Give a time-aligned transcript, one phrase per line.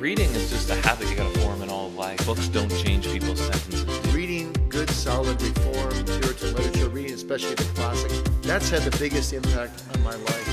[0.00, 2.24] reading is just a habit you gotta form in all life.
[2.24, 4.14] Books don't change people's sentences.
[4.14, 9.82] reading good, solid, reformed Puritan literature, reading especially the classics, that's had the biggest impact
[9.94, 10.46] on my life.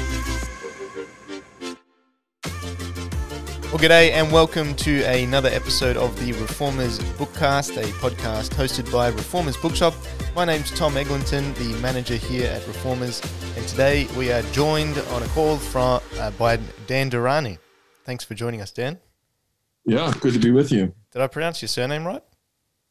[3.72, 9.08] Well, g'day, and welcome to another episode of the Reformers Bookcast, a podcast hosted by
[9.08, 9.94] Reformers Bookshop.
[10.36, 13.22] My name's Tom Eglinton, the manager here at Reformers,
[13.56, 17.60] and today we are joined on a call from uh, by Dan Durrani.
[18.04, 19.00] Thanks for joining us, Dan.
[19.88, 20.94] Yeah, good to be with you.
[21.12, 22.22] Did I pronounce your surname right?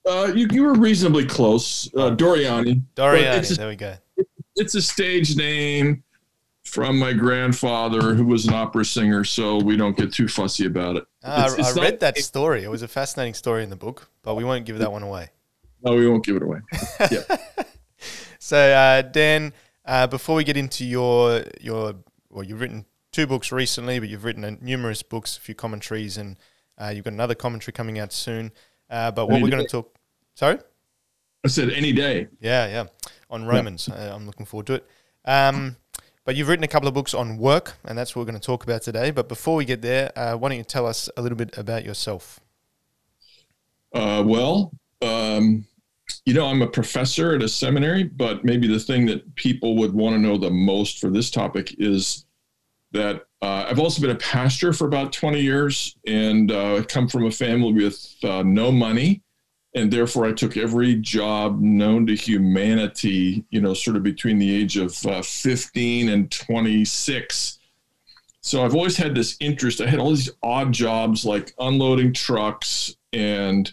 [0.09, 2.81] Uh, you, you were reasonably close, uh, Doriani.
[2.95, 3.51] Doriani.
[3.53, 3.95] A, there we go.
[4.57, 6.03] it's a stage name
[6.65, 10.97] from my grandfather, who was an opera singer, so we don't get too fussy about
[10.97, 11.05] it.
[11.23, 12.65] Ah, It's- it's I read that story.
[12.65, 15.29] It was a fascinating story in the book, but we won't give that one away.
[15.83, 16.61] No, we won't give it away.
[17.11, 17.23] yeah.
[18.39, 19.53] So, uh, Dan,
[19.85, 21.95] uh, before we get into your your
[22.31, 26.39] well, you've written two books recently, but you've written numerous books, a few commentaries, and
[26.79, 28.53] uh, you've got another commentary coming out soon.
[28.89, 29.99] Uh, but what we're going to talk,
[30.35, 30.59] sorry,
[31.45, 32.29] I said any day.
[32.41, 32.85] yeah, yeah,
[33.31, 33.89] on Romans.
[33.89, 34.87] Uh, I'm looking forward to it.
[35.25, 35.77] Um,
[36.25, 38.47] but you've written a couple of books on work, and that's what we're going to
[38.47, 39.13] talk about today.
[39.13, 41.85] But before we get there, uh, why don't you tell us a little bit about
[41.85, 42.41] yourself?
[43.95, 45.65] Uh, well, um,
[46.25, 49.93] you know, I'm a professor at a seminary, but maybe the thing that people would
[49.95, 52.26] want to know the most for this topic is
[52.93, 57.27] that uh, I've also been a pastor for about 20 years and uh, come from
[57.27, 59.23] a family with uh, no money.
[59.75, 64.55] And therefore, I took every job known to humanity, you know, sort of between the
[64.55, 67.59] age of uh, 15 and 26.
[68.41, 69.81] So I've always had this interest.
[69.81, 73.73] I had all these odd jobs like unloading trucks and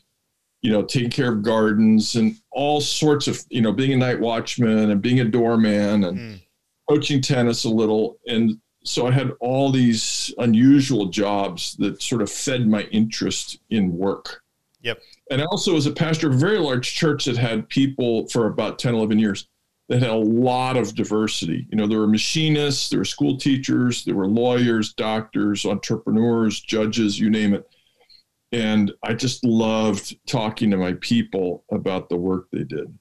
[0.61, 4.17] you know, taking care of gardens and all sorts of, you know, being a night
[4.17, 6.41] watchman and being a doorman and Mm.
[6.89, 8.17] coaching tennis a little.
[8.27, 13.97] And so I had all these unusual jobs that sort of fed my interest in
[13.97, 14.41] work.
[14.81, 15.01] Yep.
[15.31, 18.47] And I also was a pastor of a very large church that had people for
[18.47, 19.47] about 10, 11 years
[19.87, 21.65] that had a lot of diversity.
[21.69, 27.19] You know, there were machinists, there were school teachers, there were lawyers, doctors, entrepreneurs, judges,
[27.19, 27.67] you name it
[28.53, 32.97] and I just loved talking to my people about the work they did.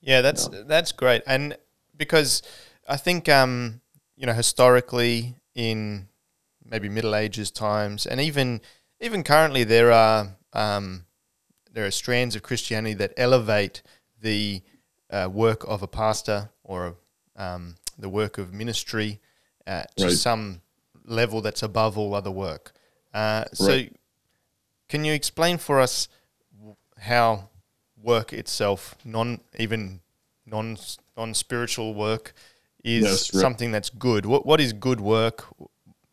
[0.00, 1.56] Yeah, that's that's great, and
[1.96, 2.42] because
[2.88, 3.82] I think um,
[4.18, 6.08] you know historically in
[6.64, 8.60] maybe Middle Ages times, and even
[9.00, 11.06] even currently, there are um,
[11.72, 13.82] there are strands of Christianity that elevate
[14.20, 14.60] the
[15.10, 16.96] uh, work of a pastor or
[17.36, 19.20] um, the work of ministry
[19.66, 20.12] uh, to Right.
[20.12, 20.62] some
[21.04, 22.72] level that's above all other work.
[23.14, 23.92] Uh, so, Right.
[24.88, 26.08] can you explain for us
[26.98, 27.48] how
[28.02, 30.00] work itself, non even
[30.44, 30.76] non
[31.16, 32.34] non spiritual work,
[32.84, 33.40] is Yes, right.
[33.40, 34.26] something that's good?
[34.26, 35.44] What what is good work?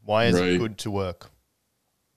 [0.03, 1.31] Why is it good to work?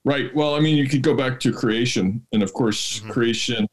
[0.04, 0.34] Right.
[0.34, 3.10] Well, I mean, you could go back to creation, and of course, Mhm.
[3.10, 3.69] creation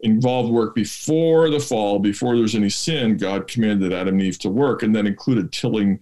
[0.00, 3.16] involved work before the fall, before there's any sin.
[3.16, 6.00] God commanded Adam and Eve to work, and that included tilling,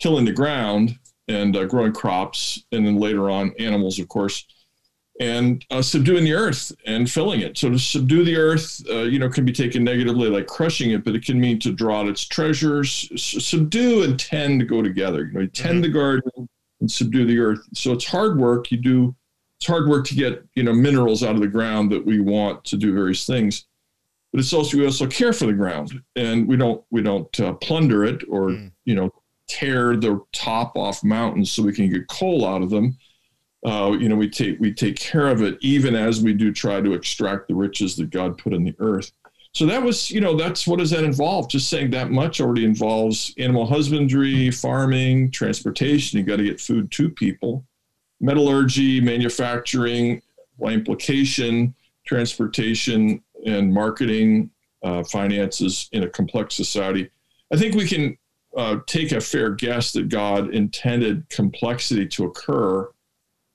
[0.00, 0.98] tilling the ground
[1.28, 4.44] and uh, growing crops, and then later on animals, of course,
[5.20, 7.58] and uh, subduing the earth and filling it.
[7.58, 11.04] So to subdue the earth, uh, you know, can be taken negatively, like crushing it,
[11.04, 13.08] but it can mean to draw out its treasures.
[13.12, 15.26] S- subdue and tend to go together.
[15.26, 15.82] You know, you tend Mhm.
[15.82, 16.48] the garden
[16.80, 17.60] and subdue the earth.
[17.74, 18.70] So it's hard work.
[18.70, 19.14] You do
[19.60, 22.64] it's hard work to get you know minerals out of the ground that we want
[22.66, 23.64] to do various things.
[24.32, 27.54] But it's also we also care for the ground, and we don't we don't uh,
[27.54, 28.70] plunder it or Mm.
[28.84, 29.10] you know
[29.48, 32.96] tear the top off mountains so we can get coal out of them.
[33.64, 36.80] Uh, you know we take we take care of it even as we do try
[36.80, 39.10] to extract the riches that God put in the earth.
[39.52, 41.48] So that was, you know, that's what does that involve?
[41.48, 46.18] Just saying that much already involves animal husbandry, farming, transportation.
[46.18, 47.64] You got to get food to people,
[48.20, 50.22] metallurgy, manufacturing,
[50.60, 51.74] by implication,
[52.06, 54.50] transportation, and marketing,
[54.82, 57.10] uh, finances in a complex society.
[57.52, 58.16] I think we can
[58.56, 62.88] uh, take a fair guess that God intended complexity to occur.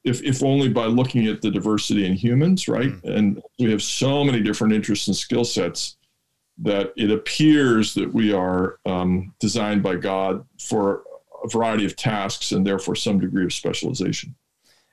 [0.04, 2.92] If, if only by looking at the diversity in humans, right?
[3.06, 5.96] And we have so many different interests and skill sets
[6.58, 11.04] that it appears that we are um, designed by God for
[11.44, 14.36] a variety of tasks and therefore some degree of specialization.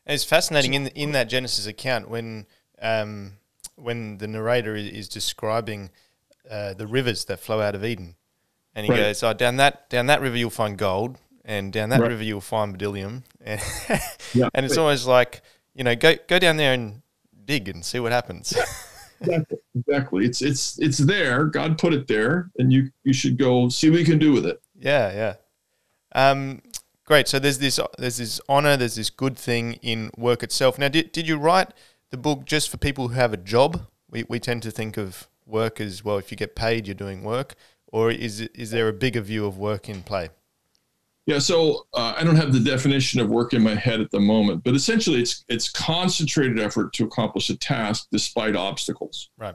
[0.06, 2.46] It's fascinating in in that Genesis account when
[2.80, 3.32] um,
[3.76, 5.90] when the narrator is, is describing
[6.50, 8.16] uh, the rivers that flow out of Eden,
[8.74, 8.98] and he Right.
[8.98, 11.18] goes, "Oh, down that down that river you'll find gold,
[11.50, 12.10] and down that Right.
[12.10, 13.60] river you'll find bdellium," and,
[14.34, 14.48] Yeah.
[14.54, 15.42] and it's always like
[15.74, 17.02] you know, go go down there and
[17.44, 18.54] dig and see what happens.
[19.20, 19.58] Exactly.
[19.74, 20.24] Exactly.
[20.24, 21.44] It's it's it's there.
[21.44, 24.46] God put it there, and you you should go see what you can do with
[24.46, 24.60] it.
[24.74, 25.34] yeah, yeah.
[26.14, 26.62] Um,
[27.04, 27.26] Great.
[27.28, 30.78] So there's this there's this honor, there's this good thing in work itself.
[30.78, 31.68] Now, did, did you write
[32.10, 33.86] the book just for people who have a job?
[34.10, 36.18] We, we tend to think of work as well.
[36.18, 37.54] If you get paid, you're doing work,
[37.88, 40.28] or is is there a bigger view of work in play?
[41.30, 44.18] Yeah, so uh, I don't have the definition of work in my head at the
[44.18, 49.30] moment, but essentially, it's it's concentrated effort to accomplish a task despite obstacles.
[49.38, 49.54] Right.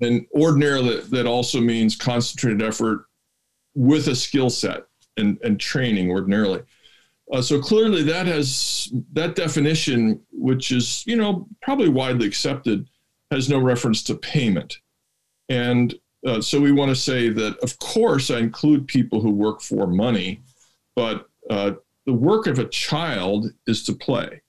[0.00, 3.04] And ordinarily, that also means concentrated effort
[3.74, 4.86] with a skill set
[5.18, 6.62] and, and training ordinarily.
[7.30, 12.88] Uh, so clearly, that has that definition, which is you know probably widely accepted,
[13.30, 14.78] has no reference to payment.
[15.50, 15.94] And
[16.26, 19.86] uh, so we want to say that, of course, I include people who work for
[19.86, 20.40] money,
[20.94, 21.72] but uh,
[22.06, 24.42] the work of a child is to play,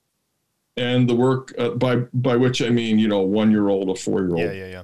[0.77, 3.95] and the work uh, by by which I mean you know one year old, a
[3.95, 4.39] four year old.
[4.39, 4.83] Yeah, yeah,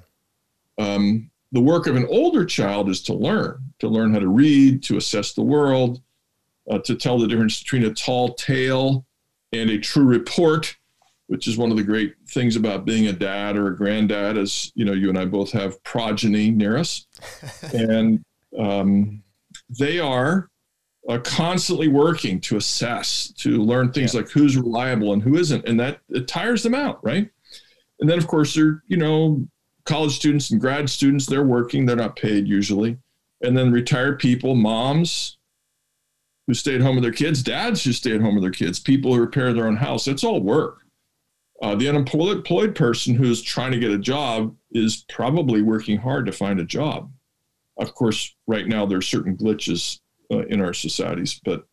[0.79, 0.93] yeah.
[0.93, 4.83] Um, the work of an older child is to learn, to learn how to read,
[4.83, 6.01] to assess the world,
[6.69, 9.05] uh, to tell the difference between a tall tale
[9.53, 10.75] and a true report,
[11.27, 14.71] which is one of the great things about being a dad or a granddad, as
[14.75, 17.07] you know, you and I both have progeny near us,
[17.73, 18.23] and
[18.59, 19.23] um,
[19.79, 20.49] they are
[21.07, 24.21] uh, constantly working to assess, to learn things yeah.
[24.21, 27.29] like who's reliable and who isn't, and that it tires them out, right?
[27.99, 29.47] And then, of course, they're you know
[29.85, 32.97] college students and grad students, they're working, they're not paid usually,
[33.41, 35.37] and then retired people, moms,
[36.45, 38.79] who stay at home with their kids, dads who stay at home with their kids,
[38.79, 40.07] people who repair their own house.
[40.07, 40.79] It's all work.
[41.61, 46.31] Uh, the unemployed person who's trying to get a job is probably working hard to
[46.31, 47.11] find a job.
[47.77, 49.99] Of course, right now there are certain glitches
[50.31, 51.65] uh, in our societies, but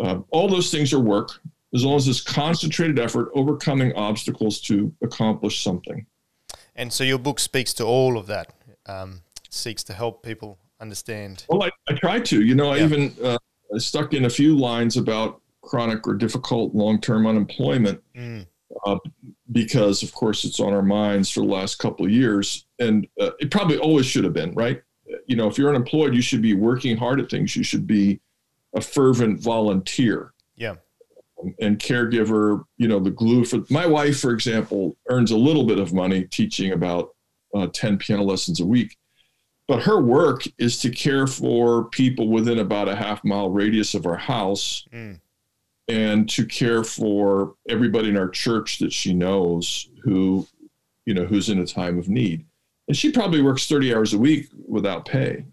[0.00, 1.30] uh, all those things are work
[1.74, 6.06] as long as it's concentrated effort overcoming obstacles to accomplish something.
[6.74, 8.52] And so your book speaks to all of that,
[8.86, 11.44] um, seeks to help people understand.
[11.48, 12.42] Well, I, I try to.
[12.42, 12.84] You know, I yeah.
[12.84, 13.38] even uh,
[13.74, 18.46] I stuck in a few lines about chronic or difficult long-term unemployment mm.
[18.84, 18.98] uh,
[19.52, 23.30] because, of course, it's on our minds for the last couple of years, and uh,
[23.40, 24.82] it probably always should have been, right?
[25.26, 27.56] You know, if you're unemployed, you should be working hard at things.
[27.56, 28.20] You should be
[28.74, 30.32] a fervent volunteer.
[30.56, 30.76] Yeah.
[31.60, 35.78] And caregiver, you know, the glue for my wife, for example, earns a little bit
[35.78, 37.14] of money teaching about
[37.54, 38.96] uh, 10 piano lessons a week
[39.66, 44.06] but her work is to care for people within about a half mile radius of
[44.06, 45.18] our house mm.
[45.88, 50.46] and to care for everybody in our church that she knows who
[51.04, 52.44] you know who's in a time of need
[52.88, 55.44] and she probably works 30 hours a week without pay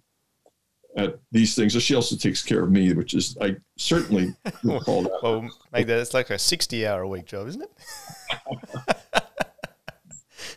[0.95, 1.73] at these things.
[1.81, 4.33] She also takes care of me, which is I certainly
[4.83, 5.19] call that.
[5.21, 7.71] well, make that it's like a sixty-hour a week job, isn't it?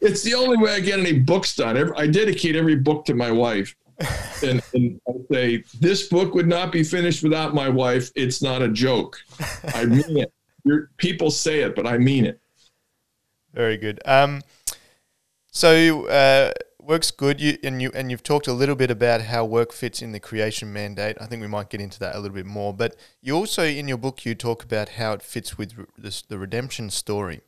[0.00, 1.92] it's the only way I get any books done.
[1.96, 3.74] I dedicate every book to my wife.
[4.44, 8.10] and, and I say, this book would not be finished without my wife.
[8.14, 9.16] It's not a joke.
[9.74, 10.32] I mean it.
[10.64, 12.38] You're, people say it, but I mean it.
[13.54, 14.00] Very good.
[14.04, 14.42] Um,
[15.56, 19.42] so uh, work's good, you, and you and you've talked a little bit about how
[19.46, 21.16] work fits in the creation mandate.
[21.18, 22.74] I think we might get into that a little bit more.
[22.74, 26.38] But you also in your book you talk about how it fits with this, the
[26.38, 27.40] redemption story.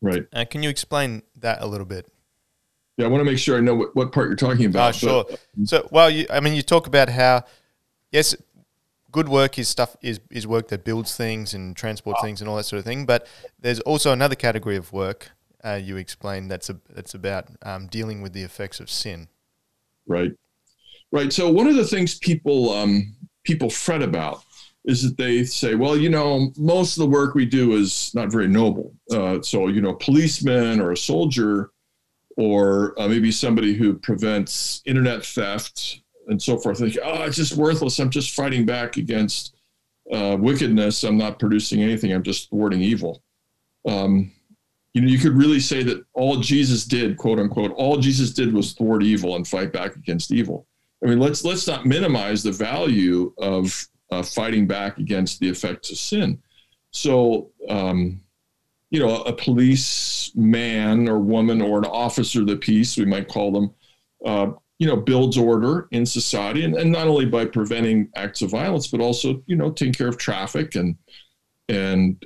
[0.00, 0.26] Right.
[0.32, 2.10] Uh, can you explain that a little bit?
[2.96, 4.94] Yeah, I want to make sure I know what, what part you're talking about.
[4.94, 5.26] Oh, sure.
[5.28, 7.44] But, so, well, you, I mean, you talk about how,
[8.10, 8.34] yes,
[9.12, 12.22] good work is stuff is, is work that builds things and transport ah.
[12.22, 13.04] things and all that sort of thing.
[13.04, 13.26] But
[13.60, 15.32] there's also another category of work
[15.64, 19.28] uh, you explain that's a, that's about um, dealing with the effects of sin.
[20.06, 20.32] Right.
[21.10, 21.32] Right.
[21.32, 24.44] So one of the things people um, people fret about
[24.84, 28.30] is that they say, well, you know, most of the work we do is not
[28.30, 28.94] very noble.
[29.12, 31.70] Uh, so, you know, a policeman or a soldier,
[32.36, 37.56] or uh, maybe somebody who prevents internet theft and so forth, think, oh, it's just
[37.56, 37.98] worthless.
[37.98, 39.56] I'm just fighting back against
[40.12, 41.02] uh, wickedness.
[41.04, 42.12] I'm not producing anything.
[42.12, 43.22] I'm just thwarting evil.
[43.86, 44.32] Um,
[44.94, 48.52] you know, you could really say that all Jesus did, quote unquote, all Jesus did
[48.52, 50.66] was thwart evil and fight back against evil.
[51.02, 55.90] I mean, let's let's not minimize the value of uh, fighting back against the effects
[55.90, 56.42] of sin.
[56.90, 58.20] So, um,
[58.90, 63.52] you know, a policeman or woman or an officer of the peace, we might call
[63.52, 63.70] them,
[64.24, 68.50] uh, you know, builds order in society, and, and not only by preventing acts of
[68.50, 70.96] violence, but also, you know, taking care of traffic and
[71.68, 72.24] and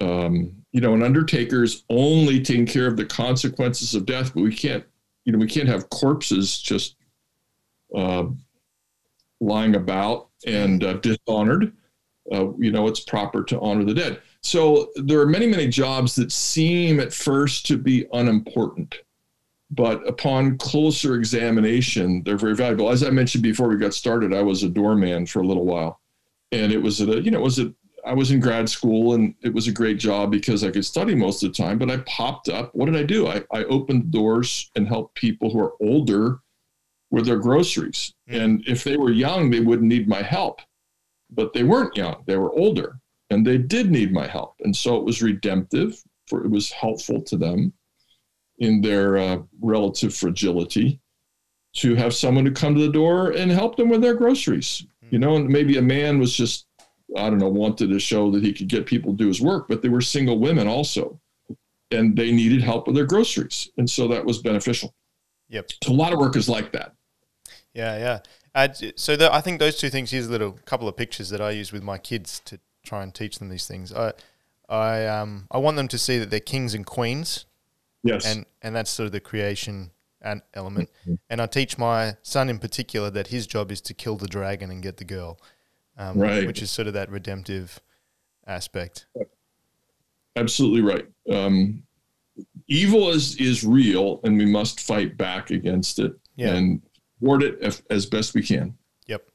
[0.00, 4.52] um, you know, an undertaker's only taking care of the consequences of death, but we
[4.52, 4.84] can't,
[5.24, 6.96] you know, we can't have corpses just
[7.96, 8.24] uh,
[9.40, 11.72] lying about and uh, dishonored.
[12.32, 14.20] Uh, you know, it's proper to honor the dead.
[14.40, 18.96] So there are many, many jobs that seem at first to be unimportant,
[19.70, 22.90] but upon closer examination, they're very valuable.
[22.90, 26.00] As I mentioned before we got started, I was a doorman for a little while.
[26.50, 27.72] and it was at a you know it was a
[28.06, 31.14] I was in grad school and it was a great job because I could study
[31.14, 32.74] most of the time, but I popped up.
[32.74, 33.26] What did I do?
[33.26, 36.40] I, I opened doors and helped people who are older
[37.10, 38.12] with their groceries.
[38.28, 38.40] Mm.
[38.40, 40.60] And if they were young, they wouldn't need my help.
[41.30, 44.54] But they weren't young, they were older and they did need my help.
[44.60, 47.72] And so it was redemptive, for it was helpful to them
[48.58, 51.00] in their uh, relative fragility
[51.76, 54.86] to have someone to come to the door and help them with their groceries.
[55.04, 55.12] Mm.
[55.12, 56.66] You know, and maybe a man was just
[57.16, 59.68] I don't know, wanted to show that he could get people to do his work,
[59.68, 61.20] but they were single women also.
[61.90, 63.68] And they needed help with their groceries.
[63.76, 64.94] And so that was beneficial.
[65.48, 65.70] Yep.
[65.84, 66.94] So a lot of work is like that.
[67.72, 68.18] Yeah, yeah.
[68.54, 70.10] Uh, so the, I think those two things.
[70.10, 73.14] Here's a little couple of pictures that I use with my kids to try and
[73.14, 73.92] teach them these things.
[73.92, 74.12] I,
[74.68, 77.44] I, um, I want them to see that they're kings and queens.
[78.02, 78.26] Yes.
[78.26, 80.90] And and that's sort of the creation and element.
[81.02, 81.14] Mm-hmm.
[81.30, 84.70] And I teach my son in particular that his job is to kill the dragon
[84.70, 85.38] and get the girl
[85.96, 86.46] um, right.
[86.46, 87.80] which is sort of that redemptive
[88.46, 89.06] aspect.
[90.36, 91.06] Absolutely right.
[91.30, 91.82] Um,
[92.66, 96.54] evil is is real, and we must fight back against it yeah.
[96.54, 96.82] and
[97.20, 98.76] ward it as, as best we can.
[99.06, 99.28] Yep.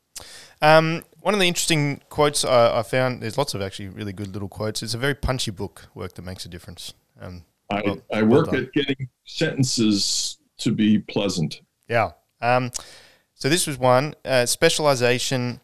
[0.61, 4.33] Um, one of the interesting quotes I, I, found, there's lots of actually really good
[4.33, 4.83] little quotes.
[4.83, 6.93] It's a very punchy book, Work That Makes a Difference.
[7.19, 11.61] Um, I, well, I work well at getting sentences to be pleasant.
[11.87, 12.11] Yeah.
[12.41, 12.71] Um,
[13.33, 15.61] so this was one uh, specialization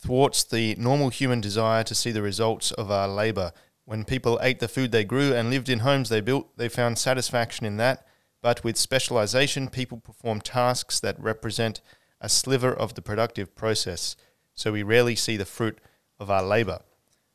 [0.00, 3.52] thwarts the normal human desire to see the results of our labor.
[3.84, 6.98] When people ate the food they grew and lived in homes they built, they found
[6.98, 8.06] satisfaction in that.
[8.40, 11.80] But with specialization, people perform tasks that represent
[12.20, 14.16] a sliver of the productive process.
[14.54, 15.78] So we rarely see the fruit
[16.20, 16.80] of our labor.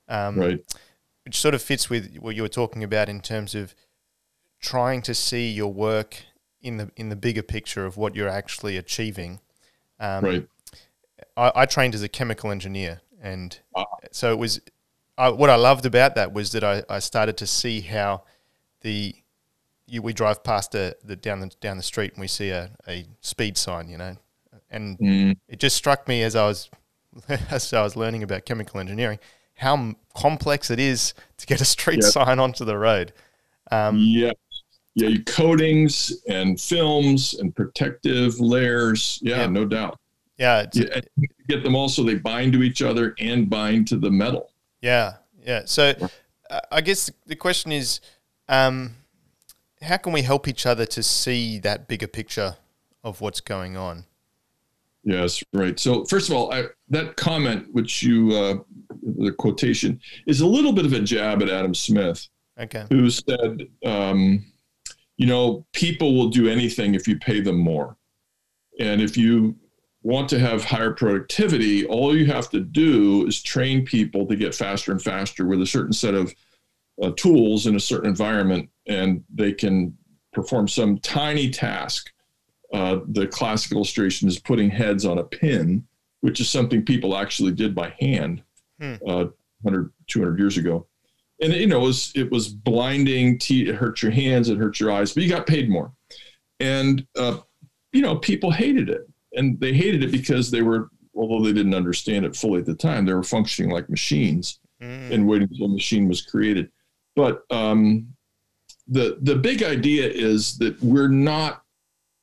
[0.07, 0.75] Um, right.
[1.25, 3.75] Which sort of fits with what you were talking about in terms of
[4.59, 6.23] trying to see your work
[6.61, 9.39] in the in the bigger picture of what you're actually achieving.
[9.99, 10.47] Um, right.
[11.35, 13.57] I, I trained as a chemical engineer, and
[14.11, 14.61] so it was.
[15.15, 18.23] I, what I loved about that was that I, I started to see how
[18.81, 19.13] the
[19.85, 22.71] you, we drive past the, the down the down the street and we see a,
[22.87, 24.17] a speed sign, you know,
[24.71, 25.37] and mm.
[25.47, 26.69] it just struck me as I was
[27.29, 29.19] as I was learning about chemical engineering
[29.55, 32.11] how complex it is to get a street yep.
[32.11, 33.13] sign onto the road.
[33.71, 34.31] Um, yeah,
[34.95, 39.19] yeah, coatings and films and protective layers.
[39.21, 39.47] Yeah, yeah.
[39.47, 39.99] no doubt.
[40.37, 41.01] Yeah, yeah
[41.47, 44.51] get them also they bind to each other and bind to the metal.
[44.81, 45.63] Yeah, yeah.
[45.65, 45.93] So
[46.49, 48.01] uh, I guess the question is,
[48.47, 48.95] um,
[49.81, 52.55] how can we help each other to see that bigger picture
[53.03, 54.05] of what's going on?
[55.03, 55.77] Yes, right.
[55.77, 58.55] So first of all, I, that comment, which you uh,
[59.17, 62.25] the quotation, is a little bit of a jab at Adam Smith,
[62.57, 64.45] okay, who said, um,
[65.17, 67.97] you know, people will do anything if you pay them more,
[68.79, 69.57] and if you
[70.03, 74.53] want to have higher productivity, all you have to do is train people to get
[74.53, 76.33] faster and faster with a certain set of
[77.01, 79.97] uh, tools in a certain environment, and they can
[80.33, 82.11] perform some tiny task.
[82.73, 85.85] Uh, the classic illustration is putting heads on a pin,
[86.21, 88.43] which is something people actually did by hand
[88.79, 88.95] hmm.
[89.07, 89.25] uh,
[89.61, 90.85] 100, 200 years ago.
[91.41, 93.39] And you know, it was, it was blinding.
[93.49, 95.91] it hurt your hands, it hurt your eyes, but you got paid more.
[96.59, 97.39] And uh,
[97.91, 101.75] you know, people hated it and they hated it because they were, although they didn't
[101.75, 105.11] understand it fully at the time, they were functioning like machines mm.
[105.11, 106.71] and waiting until a machine was created.
[107.15, 108.07] But um,
[108.87, 111.63] the the big idea is that we're not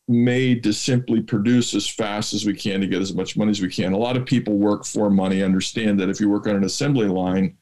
[0.08, 3.60] made to simply produce as fast as we can to get as much money as
[3.60, 3.92] we can.
[3.92, 5.42] A lot of people work for money.
[5.42, 7.56] Understand that if you work on an assembly line,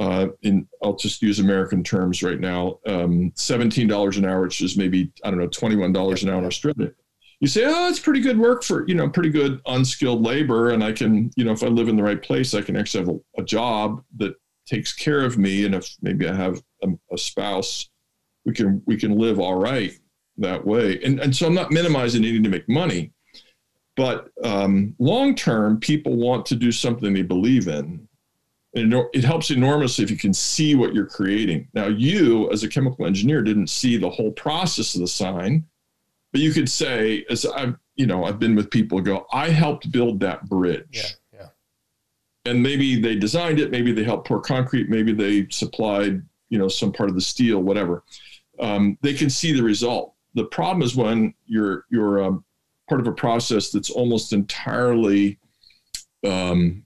[0.00, 4.60] uh, in I'll just use American terms right now, um, seventeen dollars an hour, which
[4.60, 6.90] is maybe I don't know twenty one dollars an hour in Australia
[7.40, 10.70] you say, oh, it's pretty good work for, you know, pretty good unskilled labor.
[10.70, 13.06] And I can, you know, if I live in the right place, I can actually
[13.06, 14.34] have a, a job that
[14.66, 15.64] takes care of me.
[15.64, 17.88] And if maybe I have a, a, spouse,
[18.44, 19.92] we can, we can live all right
[20.36, 21.00] that way.
[21.02, 23.12] And, and so I'm not minimizing needing to make money,
[23.96, 28.06] but um, long term, people want to do something they believe in.
[28.74, 31.68] And it helps enormously if you can see what you're creating.
[31.74, 35.64] Now, you as a chemical engineer didn't see the whole process of the sign
[36.32, 39.90] but you could say, as I've, you know, I've been with people go, I helped
[39.90, 40.86] build that bridge.
[40.92, 41.40] Yeah.
[41.40, 41.46] Yeah.
[42.44, 46.68] And maybe they designed it, maybe they helped pour concrete, maybe they supplied, you know,
[46.68, 48.04] some part of the steel, whatever.
[48.58, 50.14] Um, they can see the result.
[50.34, 52.44] The problem is when you're you're um,
[52.88, 55.38] part of a process that's almost entirely,
[56.24, 56.84] um,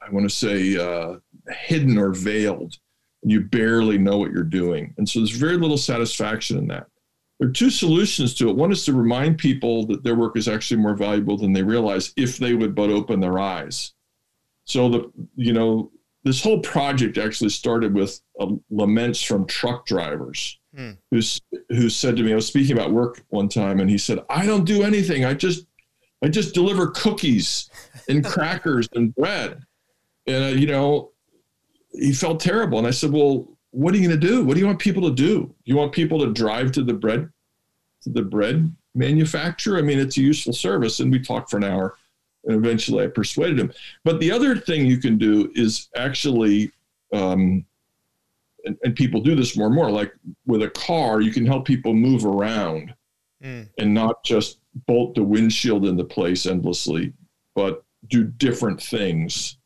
[0.00, 2.78] I want to say, uh, hidden or veiled,
[3.22, 4.94] you barely know what you're doing.
[4.98, 6.86] And so there's very little satisfaction in that
[7.42, 8.54] there are two solutions to it.
[8.54, 12.12] One is to remind people that their work is actually more valuable than they realize
[12.16, 13.94] if they would but open their eyes.
[14.64, 15.90] So the you know
[16.22, 20.92] this whole project actually started with uh, laments from truck drivers Hmm.
[21.10, 21.20] who
[21.68, 24.46] who said to me, I was speaking about work one time, and he said, "I
[24.46, 25.24] don't do anything.
[25.24, 25.66] I just
[26.24, 27.68] I just deliver cookies
[28.08, 29.60] and crackers and bread."
[30.28, 31.10] And uh, you know,
[31.90, 34.44] he felt terrible, and I said, "Well, what are you going to do?
[34.44, 35.54] What do you want people to do?
[35.64, 37.28] You want people to drive to the bread
[38.02, 39.78] to the bread manufacturer?
[39.78, 41.96] I mean, it's a useful service." And we talked for an hour,
[42.44, 43.72] and eventually I persuaded him.
[44.04, 46.70] But the other thing you can do is actually.
[47.12, 47.66] Um,
[48.64, 49.90] and, and people do this more and more.
[49.90, 50.14] Like
[50.46, 52.94] with a car, you can help people move around
[53.42, 53.68] Mm.
[53.78, 57.12] and not just bolt the windshield into place endlessly,
[57.56, 59.58] but do different things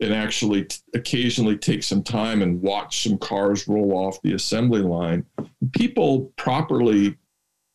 [0.00, 4.80] and actually t- occasionally take some time and watch some cars roll off the assembly
[4.80, 5.24] line.
[5.72, 7.16] People properly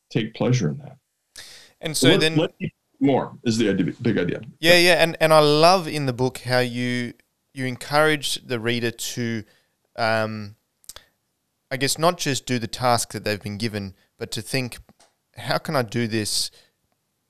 [0.10, 0.98] take pleasure in that.
[1.82, 2.52] And so let, then, let
[3.00, 4.42] more is the idea, big idea.
[4.60, 7.14] yeah, yeah, and and I love in the book how you
[7.54, 9.44] you encourage the reader to,
[9.96, 10.56] um,
[11.72, 14.78] I guess not just do the task that they've been given, but to think,
[15.38, 16.52] how can I do this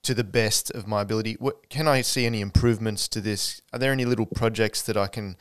[0.05, 1.35] to the best of my ability?
[1.39, 3.61] What, can I see any improvements to this?
[3.73, 5.35] Are there any little projects that I can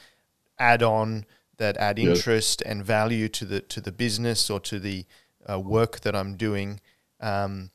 [0.59, 1.27] add on
[1.59, 5.05] that add interest and value to the to the business or to the
[5.49, 6.81] uh, work that I'm doing?
[7.21, 7.71] Um,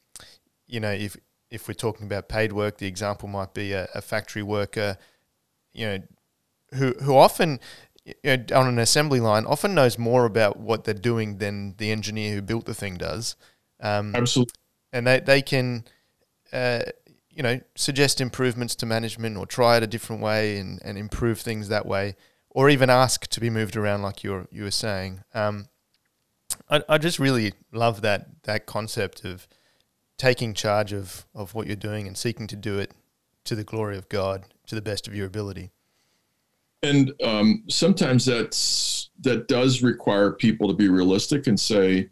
[0.68, 1.16] you know, if
[1.50, 4.98] if we're talking about paid work, the example might be a, a factory worker,
[5.74, 6.00] you know,
[6.74, 7.60] who who often
[8.06, 11.92] you know, on an assembly line often knows more about what they're doing than the
[11.92, 13.36] engineer who built the thing does.
[13.80, 14.54] Um, Absolutely.
[14.92, 15.86] and they, they can
[16.54, 16.82] uh,
[17.30, 21.40] you know suggest improvements to management or try it a different way and, and improve
[21.40, 22.16] things that way
[22.50, 25.24] or even ask to be moved around like you you were saying.
[25.34, 25.68] Um,
[26.70, 29.48] I, I just really love that that concept of
[30.18, 32.92] taking charge of, of what you're doing and seeking to do it
[33.46, 35.72] to the glory of God to the best of your ability.
[36.84, 42.10] And um, sometimes that's that does require people to be realistic and say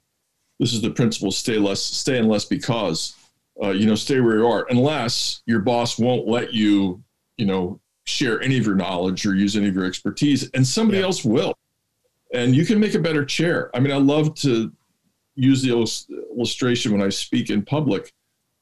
[0.59, 3.15] this is the principle stay less stay in less because
[3.63, 7.01] uh, you know stay where you are unless your boss won't let you
[7.37, 10.99] you know share any of your knowledge or use any of your expertise and somebody
[10.99, 11.05] Yeah.
[11.05, 11.53] else will
[12.33, 14.71] and you can make a better chair i mean i love to
[15.35, 15.71] use the
[16.35, 18.13] illustration when i speak in public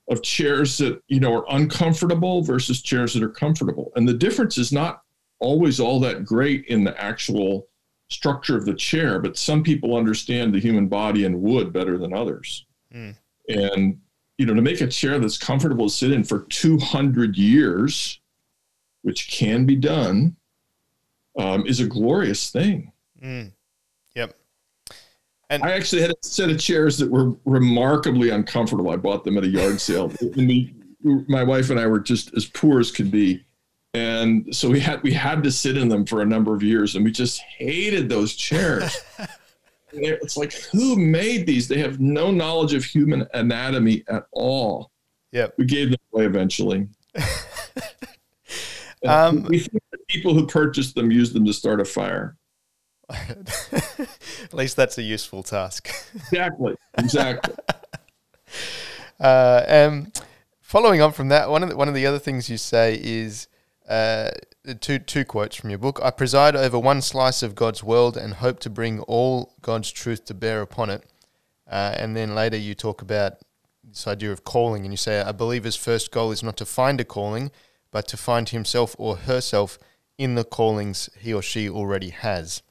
[0.10, 4.58] of chairs that you know are uncomfortable versus chairs that are comfortable and the difference
[4.58, 5.01] is not
[5.39, 7.67] always all that great in the actual
[8.08, 12.13] structure of the chair, but some people understand the human body and wood better than
[12.13, 12.65] others.
[12.93, 13.15] Mm.
[13.49, 13.99] And
[14.38, 18.19] you know, to make a chair that's comfortable to sit in for 200 years,
[19.02, 20.36] which can be done,
[21.38, 22.91] um, is a glorious thing.
[23.21, 23.52] mm.
[24.15, 24.36] yep
[25.50, 28.89] And I actually had a set of chairs that were remarkably uncomfortable.
[28.89, 30.12] I bought them at a yard sale.
[30.21, 33.45] and we, my wife and I were just as poor as could be,
[33.93, 36.95] and so we had we had to sit in them for a number of years,
[36.95, 38.98] and we just hated those chairs.
[39.97, 41.67] It's like who made these?
[41.67, 44.91] They have no knowledge of human anatomy at all.
[45.31, 46.88] Yeah, We gave them away eventually.
[49.05, 52.38] Um, we think the people who purchased them used them to start a fire.
[53.10, 56.75] at least that's a useful task Exactly.
[56.97, 57.55] Exactly.
[59.17, 60.12] Uh, um,
[60.60, 63.47] following on from that, one of the, one of the other things you say is
[63.88, 64.29] uh,
[64.73, 65.99] two two quotes from your book.
[66.04, 70.25] I preside over one slice of God's world and hope to bring all God's truth
[70.25, 71.04] to bear upon it.
[71.69, 73.34] Uh, and then later you talk about
[73.84, 76.99] this idea of calling, and you say a believer's first goal is not to find
[76.99, 77.51] a calling,
[77.91, 79.78] but to find himself or herself
[80.17, 82.63] in the callings he or she already has.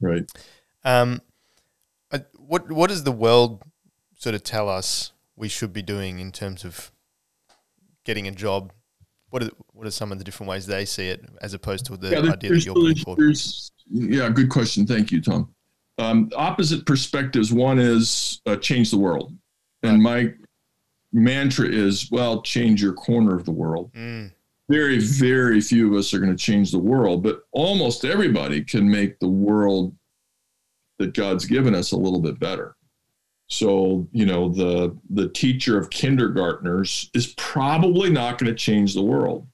[0.00, 0.30] right.
[0.84, 1.20] Um,
[2.48, 3.62] what what does the world
[4.16, 6.90] sort of tell us we should be doing in terms of
[8.04, 8.72] getting a job?
[9.30, 11.96] What are what are some of the different ways they see it, as opposed to
[11.96, 13.36] the Yeah, idea that you're putting forward?
[13.90, 14.86] yeah, good question.
[14.86, 15.48] Thank you, Tom.
[15.98, 17.52] Um, opposite perspectives.
[17.52, 19.36] One is uh, change the world,
[19.82, 20.32] and my
[21.12, 23.90] mantra is, well, change your corner of the world.
[23.94, 24.30] Mm,
[24.68, 28.88] Very, very few of us are going to change the world, but almost everybody can
[28.88, 29.94] make the world
[30.98, 32.76] that God's given us a little bit better.
[33.48, 39.02] So, you know, the the teacher of kindergartners is probably not going to change the
[39.02, 39.46] world.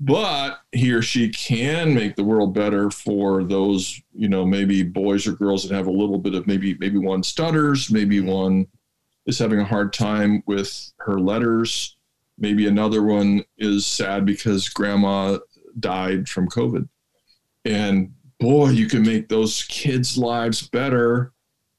[0.00, 5.26] But he or she can make the world better for those you know maybe boys
[5.26, 8.66] or girls that have a little bit of maybe maybe one stutters maybe one
[9.26, 11.96] is having a hard time with her letters.
[12.36, 15.38] Maybe another one is sad because grandma
[15.78, 16.88] died from covid.
[17.64, 21.32] And boy you can make those kids lives better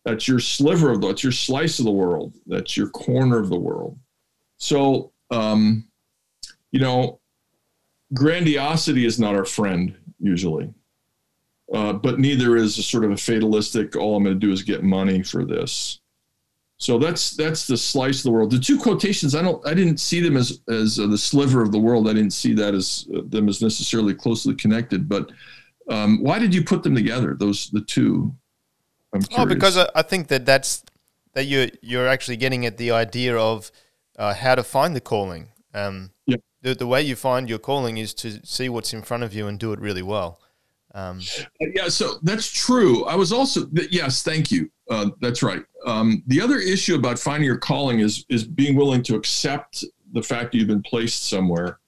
[0.06, 3.50] that's your sliver of the that's your slice of the world that's your corner of
[3.50, 3.98] the world
[4.58, 5.86] so um
[6.72, 7.20] you know
[8.13, 10.74] grandiosity is not our friend usually.
[11.74, 13.96] Uh, but neither is a sort of a fatalistic.
[13.96, 16.00] All I'm going to do is get money for this.
[16.78, 18.52] So that's that's the slice of the world.
[18.52, 21.72] The two quotations, I don't, I didn't see them as as uh, the sliver of
[21.72, 22.10] the world.
[22.10, 25.08] I didn't see that as uh, them as necessarily closely connected.
[25.08, 25.32] But
[25.89, 27.34] um, why did you put them together?
[27.34, 28.36] Those the two.
[29.15, 29.45] I'm curious.
[29.45, 30.84] Oh, because I, I think that that's
[31.34, 33.71] that you're you're actually getting at the idea of
[34.17, 35.49] uh, how to find the calling.
[35.73, 36.38] Um, yeah.
[36.62, 39.47] The, the way you find your calling is to see what's in front of you
[39.47, 40.39] and do it really well.
[40.95, 41.19] Um,
[41.60, 43.04] yeah, so that's true.
[43.04, 44.71] I was also yes, thank you.
[44.89, 45.62] Uh, that's right.
[45.86, 50.23] Um, the other issue about finding your calling is is being willing to accept the
[50.23, 51.80] fact that you've been placed somewhere,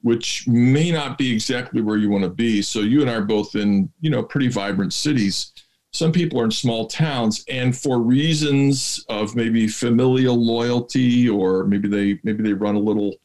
[0.00, 2.62] which may not be exactly where you want to be.
[2.62, 5.52] So you and I are both in you know pretty vibrant cities.
[5.92, 11.88] Some people are in small towns, and for reasons of maybe familial loyalty, or maybe
[11.88, 13.16] they maybe they run a little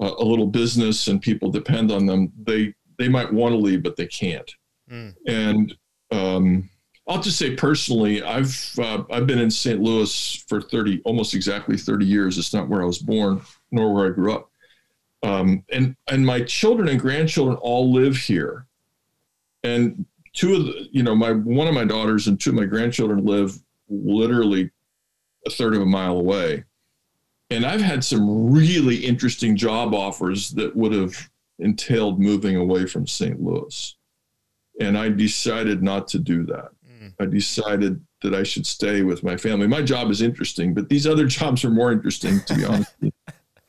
[0.00, 2.32] uh, a little business and people depend on them.
[2.44, 4.50] They they might want to leave, but they can't.
[4.90, 5.14] Mm.
[5.26, 5.74] And
[6.10, 6.70] um,
[7.08, 9.80] I'll just say personally, I've uh, I've been in St.
[9.80, 12.38] Louis for thirty, almost exactly thirty years.
[12.38, 14.50] It's not where I was born, nor where I grew up.
[15.22, 18.66] Um, and and my children and grandchildren all live here.
[19.64, 22.64] And two of the, you know, my one of my daughters and two of my
[22.64, 24.70] grandchildren live literally
[25.46, 26.64] a third of a mile away.
[27.50, 33.06] And I've had some really interesting job offers that would have entailed moving away from
[33.06, 33.40] St.
[33.42, 33.96] Louis.
[34.80, 36.70] And I decided not to do that.
[36.90, 37.12] Mm.
[37.20, 39.66] I decided that I should stay with my family.
[39.66, 42.94] My job is interesting, but these other jobs are more interesting, to be honest.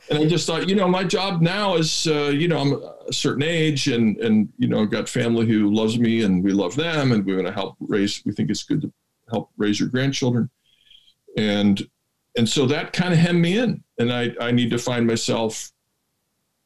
[0.09, 2.73] And I just thought, you know, my job now is, uh, you know, I'm
[3.07, 6.51] a certain age and, and, you know, I've got family who loves me and we
[6.51, 8.91] love them and we want to help raise, we think it's good to
[9.29, 10.49] help raise your grandchildren.
[11.37, 11.81] And,
[12.37, 15.71] and so that kind of hemmed me in and I, I need to find myself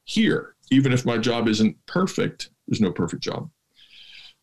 [0.04, 3.50] here even if my job isn't perfect, there's no perfect job.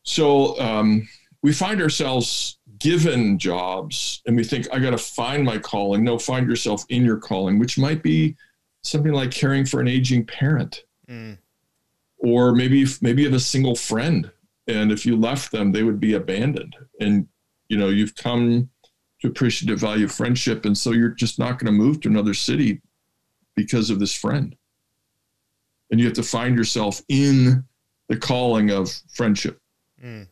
[0.02, 1.09] So um,
[1.42, 6.04] we find ourselves given jobs and we think, I got to find my calling.
[6.04, 8.37] No, find yourself in your calling, which might be
[8.85, 10.85] something like caring for an aging parent.
[11.09, 11.38] Mm.
[12.18, 14.31] Or maybe maybe you have a single friend,
[14.66, 16.77] and if you left them, they would be abandoned.
[17.01, 17.27] And
[17.68, 18.70] you know you've come
[19.20, 22.09] to appreciate the value of friendship, and so you're just not going to move to
[22.09, 22.81] another city
[23.57, 24.57] because of this friend
[25.90, 27.64] and you have to find yourself in
[28.09, 29.61] the calling of friendship.
[30.03, 30.27] Mm.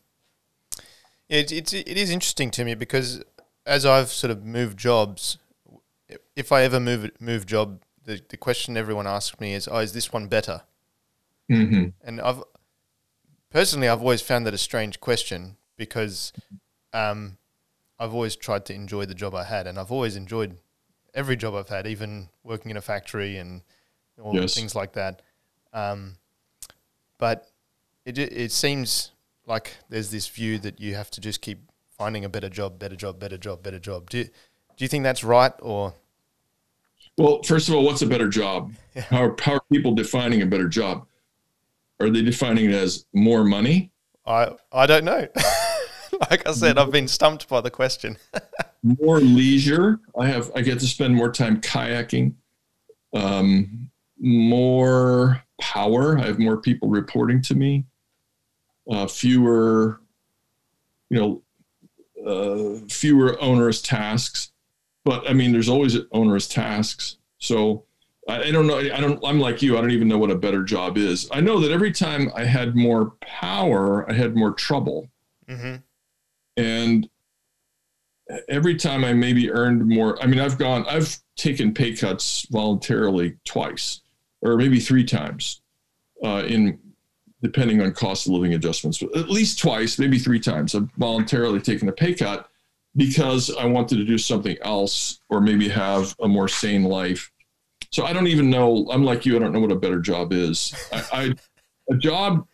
[1.28, 3.22] It, it's it is interesting to me because
[3.64, 5.38] as I've sort of moved jobs,
[6.36, 9.92] if I ever move move job, the, the question everyone asks me is, "Oh, is
[9.92, 10.62] this one better?"
[11.50, 11.88] Mm-hmm.
[12.02, 12.42] And I've
[13.50, 16.32] personally, I've always found that a strange question because
[16.92, 17.36] um,
[17.98, 20.56] I've always tried to enjoy the job I had, and I've always enjoyed
[21.14, 23.62] every job I've had, even working in a factory and
[24.20, 24.54] all yes.
[24.54, 25.22] things like that.
[25.72, 26.16] Um,
[27.18, 27.50] but
[28.04, 29.12] it it seems
[29.46, 31.58] like there's this view that you have to just keep
[31.90, 34.10] finding a better job, better job, better job, better job.
[34.10, 35.94] Do you, do you think that's right or?
[37.18, 38.72] Well, first of all, what's a better job?
[38.94, 39.02] Yeah.
[39.02, 41.06] How, are, how are people defining a better job?
[42.00, 43.90] Are they defining it as more money?
[44.26, 45.28] I I don't know.
[46.30, 48.16] like I said, I've been stumped by the question.
[48.82, 50.00] more leisure.
[50.18, 52.34] I have I get to spend more time kayaking.
[53.14, 56.18] Um, more power.
[56.18, 57.84] I have more people reporting to me.
[58.90, 60.00] Uh, fewer,
[61.10, 61.42] you know,
[62.26, 64.51] uh, fewer onerous tasks.
[65.04, 67.16] But I mean, there's always onerous tasks.
[67.38, 67.84] So
[68.28, 68.78] I, I don't know.
[68.78, 69.24] I don't.
[69.24, 69.76] I'm like you.
[69.76, 71.28] I don't even know what a better job is.
[71.32, 75.08] I know that every time I had more power, I had more trouble.
[75.48, 75.76] Mm-hmm.
[76.56, 77.08] And
[78.48, 83.36] every time I maybe earned more, I mean, I've gone, I've taken pay cuts voluntarily
[83.44, 84.00] twice
[84.42, 85.60] or maybe three times
[86.24, 86.78] uh, in
[87.42, 90.74] depending on cost of living adjustments, but at least twice, maybe three times.
[90.74, 92.48] I've voluntarily taken a pay cut
[92.96, 97.30] because I wanted to do something else or maybe have a more sane life.
[97.90, 98.88] So I don't even know.
[98.90, 99.36] I'm like you.
[99.36, 100.74] I don't know what a better job is.
[100.92, 101.34] I, I
[101.90, 102.46] a job,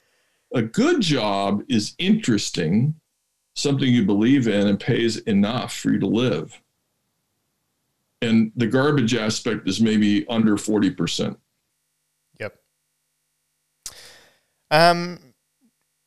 [0.54, 2.94] a good job is interesting,
[3.54, 6.60] something you believe in and pays enough for you to live.
[8.20, 11.36] And the garbage aspect is maybe under 40%.
[12.40, 12.56] Yep.
[14.70, 15.20] Um,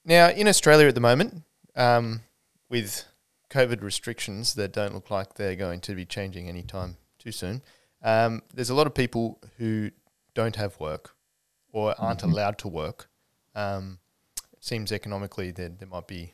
[0.03, 1.43] now, in Australia at the moment,
[1.75, 2.21] um,
[2.69, 3.05] with
[3.51, 7.61] COVID restrictions that don't look like they're going to be changing anytime too soon,
[8.01, 9.91] um, there's a lot of people who
[10.33, 11.15] don't have work
[11.71, 12.31] or aren't mm-hmm.
[12.31, 13.09] allowed to work.
[13.53, 13.99] Um,
[14.53, 16.33] it seems economically that there might be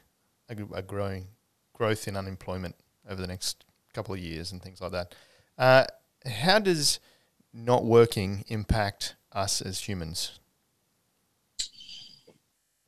[0.49, 1.27] a, a, growing
[1.73, 2.75] growth in unemployment
[3.09, 5.15] over the next couple of years and things like that.
[5.57, 5.85] Uh,
[6.29, 6.99] how does
[7.53, 10.39] not working impact us as humans?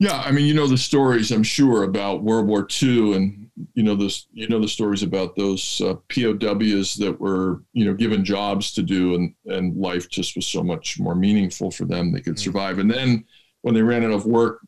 [0.00, 3.82] Yeah, I mean, you know the stories, I'm sure, about World War II, and you
[3.82, 8.24] know this, you know the stories about those uh, POWs that were, you know, given
[8.24, 12.12] jobs to do, and and life just was so much more meaningful for them.
[12.12, 12.38] They could Mm.
[12.38, 13.26] survive, and then
[13.60, 14.60] when they ran out of work,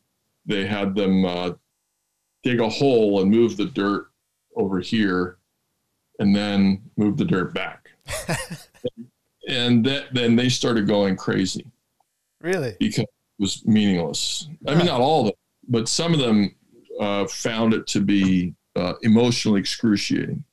[0.45, 1.53] they had them uh,
[2.43, 4.09] dig a hole and move the dirt
[4.55, 5.37] over here,
[6.19, 7.89] and then move the dirt back,
[9.47, 11.65] and that, then they started going crazy
[12.41, 12.75] Really?
[12.79, 13.05] because
[13.39, 14.47] was meaningless.
[14.67, 15.35] I mean, not all of them,
[15.67, 16.55] but some of them
[16.99, 20.43] uh, found it to be uh, emotionally excruciating.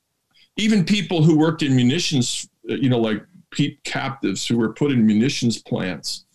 [0.57, 5.05] Even people who worked in munitions, you know, like peep captives who were put in
[5.05, 6.25] munitions plants,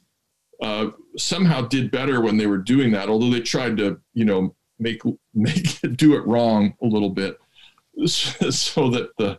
[0.63, 3.09] uh, somehow did better when they were doing that.
[3.09, 5.03] Although they tried to, you know, make
[5.35, 7.39] make do it wrong a little bit,
[8.07, 9.39] so that the,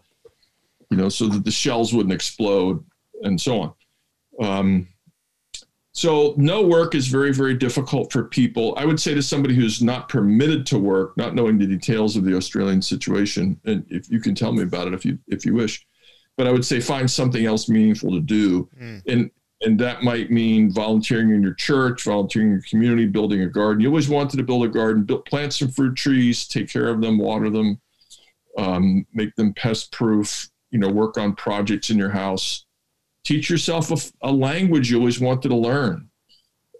[0.89, 2.84] you know, so that the shells wouldn't explode
[3.24, 3.74] and so on.
[4.39, 4.88] Um,
[5.97, 8.75] so no work is very, very difficult for people.
[8.77, 12.23] I would say to somebody who's not permitted to work, not knowing the details of
[12.23, 15.55] the Australian situation, and if you can tell me about it if you if you
[15.55, 15.83] wish,
[16.38, 19.01] but I would say find something else meaningful to do, Mm.
[19.07, 19.31] and
[19.62, 23.81] and that might mean volunteering in your church, volunteering in your community, building a garden.
[23.81, 27.01] You always wanted to build a garden, build, plant some fruit trees, take care of
[27.01, 27.81] them, water them,
[28.60, 30.47] um, make them pest proof.
[30.69, 32.66] You know, work on projects in your house
[33.28, 36.10] teach yourself a, a, language you always wanted to learn.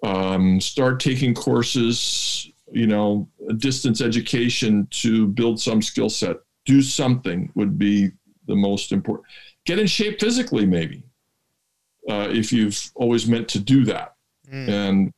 [0.04, 6.38] Um, start taking courses you know distance education to build some skill set.
[6.66, 8.12] Do something would be
[8.48, 9.28] the most important
[9.66, 11.04] get in shape physically maybe
[12.10, 14.14] uh, if you've always meant to do that.
[14.50, 14.70] Mm.
[14.70, 15.14] and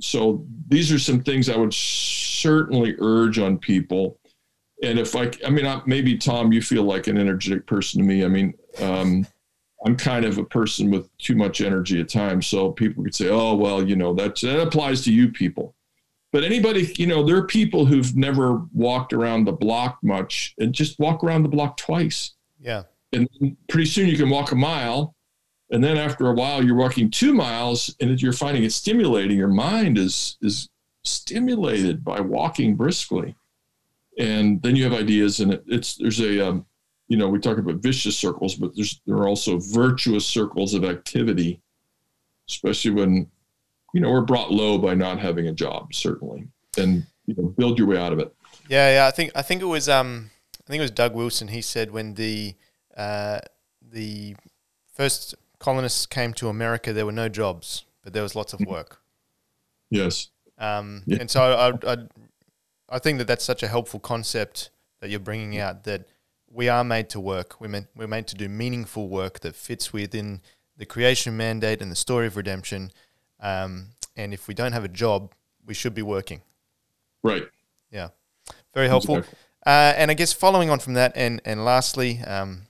[0.00, 4.18] so these are some things i would certainly urge on people.
[4.82, 8.06] And if i i mean I, maybe tom you feel like an energetic person to
[8.06, 8.24] me.
[8.24, 9.26] I mean um,
[9.84, 12.46] I'm kind of a person with too much energy at times.
[12.46, 15.74] So people could say, oh, well, you know, that, that applies to you people.
[16.32, 20.72] But anybody, you know, there are people who've never walked around the block much and
[20.72, 22.32] just walk around the block twice.
[22.60, 22.84] Yeah.
[23.12, 23.28] And
[23.68, 25.14] pretty soon you can walk a mile.
[25.70, 29.36] And then after a while, you're walking two miles and you're finding it stimulating.
[29.36, 30.68] Your mind is, is
[31.04, 33.34] stimulated by walking briskly.
[34.18, 36.66] And then you have ideas and it, it's, there's a, um,
[37.12, 40.82] you know, we talk about vicious circles, but there's there are also virtuous circles of
[40.82, 41.60] activity,
[42.48, 43.30] especially when,
[43.92, 46.48] you know, we're brought low by not having a job, certainly,
[46.78, 48.34] and you know, build your way out of it.
[48.66, 49.06] Yeah, yeah.
[49.06, 50.30] I think I think it was um
[50.66, 51.48] I think it was Doug Wilson.
[51.48, 52.54] He said when the
[52.96, 53.40] uh,
[53.82, 54.34] the
[54.94, 59.02] first colonists came to America, there were no jobs, but there was lots of work.
[59.90, 60.30] Yes.
[60.56, 61.18] Um, Yeah.
[61.20, 61.96] And so I, I
[62.88, 64.70] I think that that's such a helpful concept
[65.00, 66.08] that you're bringing out that
[66.52, 67.60] we are made to work.
[67.60, 70.40] We're meant, we're made to do meaningful work that fits within
[70.76, 72.92] the creation mandate and the story of redemption.
[73.40, 75.32] Um, and if we don't have a job,
[75.64, 76.42] we should be working.
[77.22, 77.44] Right.
[77.90, 78.08] Yeah,
[78.74, 79.16] very helpful.
[79.18, 79.38] Exactly.
[79.64, 82.62] Uh, and I guess following on from that, and and lastly, um,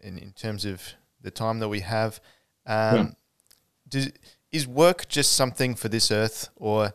[0.00, 0.80] in in terms of
[1.20, 2.20] the time that we have,
[2.66, 3.10] um, Yeah.
[3.88, 4.10] does,
[4.52, 6.92] is work just something for this earth, or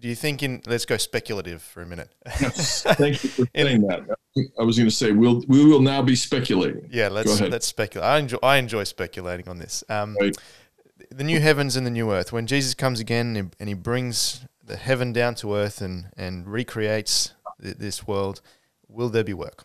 [0.00, 0.62] do you think in?
[0.66, 2.10] Let's go speculative for a minute.
[2.26, 4.16] Thank you for saying that.
[4.58, 6.88] I was going to say we'll we will now be speculating.
[6.90, 8.06] Yeah, let's let's speculate.
[8.08, 9.82] I enjoy I enjoy speculating on this.
[9.88, 10.36] Um, Right.
[11.10, 12.32] The new heavens and the new earth.
[12.32, 16.46] When Jesus comes again and, and he brings the heaven down to earth and and
[16.46, 17.32] recreates
[17.62, 18.40] th- this world,
[18.88, 19.64] will there be work?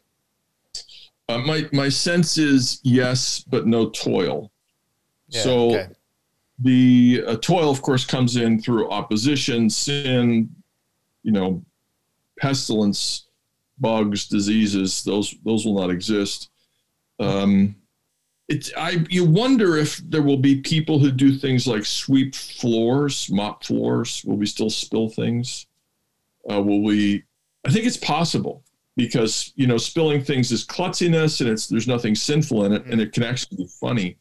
[1.29, 4.51] Uh, my my sense is yes, but no toil.
[5.27, 5.87] Yeah, so okay.
[6.63, 10.49] The uh, toil, of course, comes in through opposition, sin,
[11.21, 11.63] you know,
[12.39, 13.27] pestilence,
[13.79, 15.03] bugs, diseases.
[15.03, 16.49] Those those will not exist.
[17.19, 17.75] Um,
[18.47, 23.29] it's I you wonder if there will be people who do things like sweep floors,
[23.29, 24.23] mop floors.
[24.25, 25.67] Will we still spill things?
[26.49, 27.23] Uh, will we?
[27.65, 28.63] I think it's possible
[28.95, 33.01] because you know spilling things is klutziness and it's there's nothing sinful in it and
[33.01, 34.17] it can actually be funny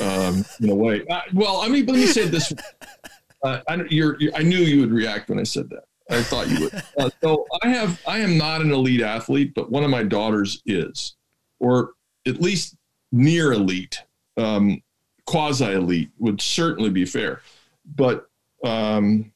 [0.00, 1.04] um, in a way.
[1.10, 2.52] Uh, well, I mean, let me say this:
[3.42, 5.84] uh, I, you're, you I knew you would react when I said that.
[6.10, 6.82] I thought you would.
[6.98, 10.62] Uh, so I have, I am not an elite athlete, but one of my daughters
[10.66, 11.14] is,
[11.60, 11.92] or
[12.26, 12.76] at least
[13.12, 14.02] near elite,
[14.36, 14.82] um,
[15.26, 17.42] quasi elite would certainly be fair,
[17.94, 18.28] but
[18.64, 19.30] um,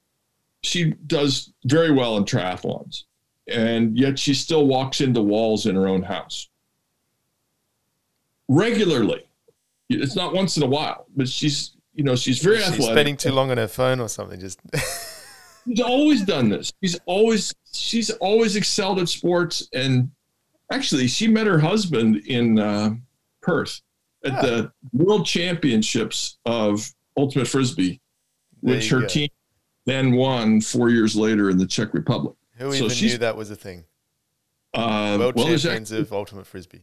[0.62, 3.04] she does very well in triathlons,
[3.46, 6.48] and yet she still walks into walls in her own house
[8.52, 9.24] regularly.
[10.00, 12.92] It's not once in a while, but she's you know she's very She's athletic.
[12.94, 14.38] spending too long on her phone or something.
[14.40, 14.60] Just
[15.68, 16.72] She's always done this.
[16.82, 20.10] She's always she's always excelled at sports, and
[20.72, 22.90] actually, she met her husband in uh,
[23.42, 23.80] Perth
[24.24, 24.42] at Ah.
[24.42, 28.00] the World Championships of Ultimate Frisbee,
[28.62, 29.06] There which her go.
[29.06, 29.28] team
[29.86, 32.34] then won four years later in the Czech Republic.
[32.56, 33.84] Who So even knew that was a thing?
[34.74, 36.82] Uh, World well, champions actually, of ultimate frisbee.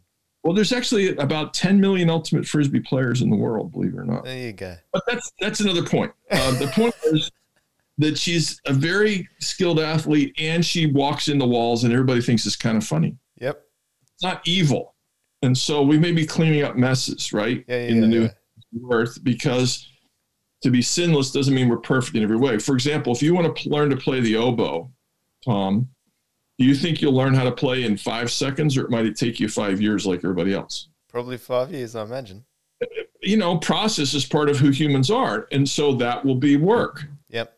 [0.50, 4.04] Well, there's actually about 10 million ultimate frisbee players in the world, believe it or
[4.04, 4.24] not.
[4.24, 4.76] There you go.
[4.92, 6.12] But that's that's another point.
[6.32, 7.30] Uh, the point is
[8.00, 12.48] that she's a very skilled athlete, and she walks in the walls, and everybody thinks
[12.48, 13.16] it's kind of funny.
[13.40, 13.64] Yep.
[14.16, 14.96] It's not evil,
[15.44, 17.64] and so we may be cleaning up messes, right?
[17.68, 18.30] Yeah, yeah, in the yeah,
[18.72, 19.88] new earth, because
[20.64, 22.58] to be sinless doesn't mean we're perfect in every way.
[22.58, 24.90] For example, if you want to learn to play the oboe,
[25.46, 25.90] Tom,
[26.60, 29.40] do you think you'll learn how to play in five seconds, or might it take
[29.40, 30.90] you five years like everybody else?
[31.08, 32.46] Probably five years, I imagine.
[33.22, 37.06] You know, process is part of who humans are, and so that will be work.
[37.30, 37.56] Yep.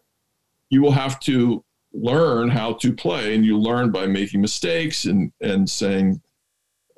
[0.69, 5.31] you will have to learn how to play and you learn by making mistakes and
[5.41, 6.21] and saying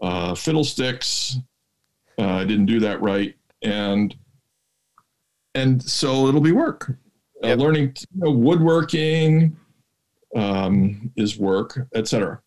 [0.02, 1.38] uh, fiddlesticks
[2.20, 4.16] uh, i didn't do that right and
[5.56, 6.92] and so it'll be work
[7.44, 9.56] uh, learning you know, woodworking
[10.36, 12.42] um, is work etc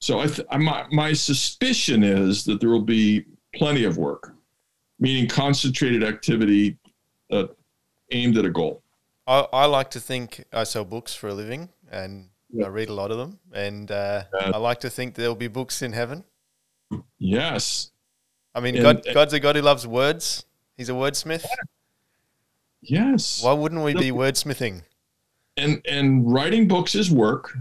[0.00, 4.34] so I th- my, my suspicion is that there will be plenty of work
[5.00, 6.78] meaning concentrated activity
[7.30, 7.46] uh,
[8.12, 8.82] aimed at a goal
[9.26, 12.66] I, I like to think I sell books for a living and Yeah.
[12.66, 13.38] I read a lot of them.
[13.52, 14.24] And uh.
[14.32, 16.24] I like to think there'll be books in heaven.
[17.18, 17.90] yes
[18.54, 20.44] I mean, And- God, God's a God who loves words.
[20.76, 21.44] He's a wordsmith.
[22.82, 24.82] yes Why wouldn't we be wordsmithing?
[25.56, 27.52] And and writing books is work.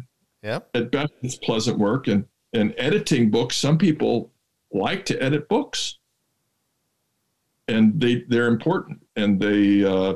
[0.41, 0.59] Yeah.
[0.73, 2.07] at best it's pleasant work.
[2.07, 4.31] And and editing books some people
[4.71, 5.99] like to edit books.
[7.67, 9.05] And they they're important.
[9.15, 10.15] And they uh,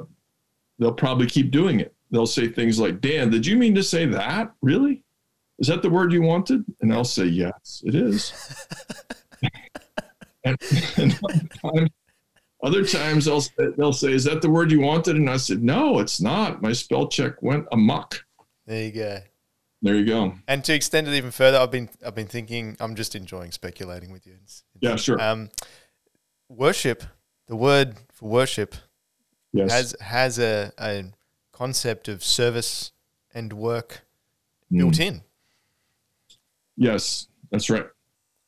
[0.80, 1.94] they'll probably keep doing it.
[2.12, 4.54] They'll say things like dan did you mean to say that?
[4.62, 5.04] Really?
[5.60, 6.64] Is that the word you wanted?
[6.82, 8.34] And i'll say yes it is.
[10.44, 10.58] And,
[10.98, 11.90] and
[12.64, 15.62] other times, they'll say, they'll say is that the word you wanted and i said
[15.64, 18.26] no it's not my spell check went amok
[18.66, 19.20] There you go.
[19.84, 22.76] there you go And to extend it even further, I've been I've been thinking.
[22.80, 24.34] I'm just enjoying speculating with you.
[24.34, 25.50] It's- yeah sure Um,
[26.50, 27.04] worship.
[27.48, 28.76] The word for worship
[29.54, 31.06] yes has has a, a
[31.52, 32.92] concept of service
[33.34, 34.02] and work
[34.72, 34.80] Mm.
[34.80, 35.22] built in.
[36.76, 37.86] yes that's right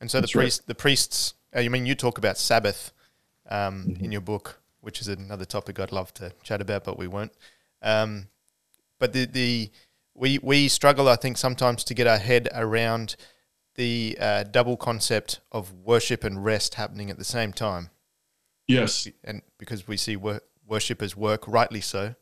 [0.01, 0.59] And so the That's right.
[0.67, 1.33] the priests.
[1.55, 2.91] Uh, you mean you talk about Sabbath
[3.49, 4.03] um, Mm-hmm.
[4.05, 7.31] in your book, which is another topic I'd love to chat about, but we won't.
[7.81, 8.27] Um,
[8.99, 9.71] but the the
[10.15, 13.15] we we struggle, I think, sometimes to get our head around
[13.75, 17.89] the uh, double concept of worship and rest happening at the same time,
[18.67, 22.15] yes and because we see wor- worship as work, rightly so.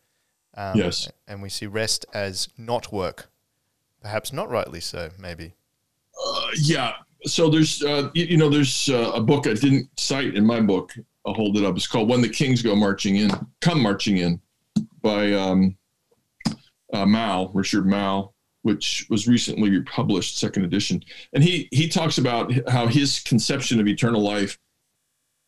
[0.55, 1.07] Um, Yes.
[1.27, 3.29] and we see rest as not work,
[4.01, 5.53] perhaps not rightly so, maybe.
[6.25, 6.93] Uh, yeah.
[7.25, 10.59] So there's, uh, you, you know, there's uh, a book I didn't cite in my
[10.61, 10.93] book.
[11.27, 11.75] I'll hold it up.
[11.75, 14.41] It's called "When the Kings Go Marching In." Come marching in,
[15.01, 15.77] by um,
[16.93, 21.03] uh, Mouw, Richard Mouw, which was recently published, second edition.
[21.33, 24.57] And he he talks about how his conception of eternal life,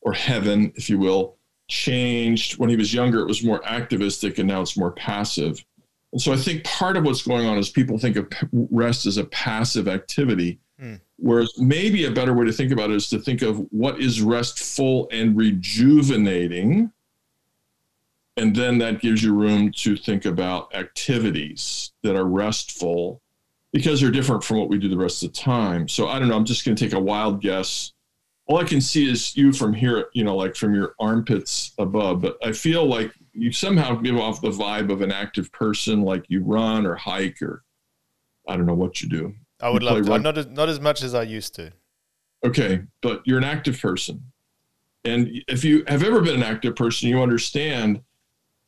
[0.01, 1.37] or heaven, if you will,
[1.69, 3.21] changed when he was younger.
[3.21, 5.63] It was more activistic, and now it's more passive.
[6.11, 9.17] And so I think part of what's going on is people think of rest as
[9.17, 10.95] a passive activity, Hmm.
[11.17, 14.21] whereas maybe a better way to think about it is to think of what is
[14.21, 16.93] restful and rejuvenating.
[18.37, 23.21] And then that gives you room to think about activities that are restful
[23.73, 25.89] because they're different from what we do the rest of the time.
[25.89, 26.37] So I don't know.
[26.37, 27.91] I'm just going to take a wild guess.
[28.45, 32.21] All I can see is you from here, you know, like from your armpits above.
[32.21, 36.23] But I feel like you somehow give off the vibe of an active person, like
[36.29, 37.63] you run or hike or
[38.47, 39.35] I don't know what you do.
[39.61, 40.11] I would love to.
[40.11, 41.71] rug- Not as, not as much as I used to.
[42.45, 44.23] Okay, but you're an active person.
[45.05, 48.01] And if you have ever been an active person, you understand